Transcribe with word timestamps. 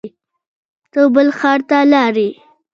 ته 0.91 1.01
بل 1.13 1.27
ښار 1.39 1.59
ته 1.69 1.77
لاړې 1.93 2.29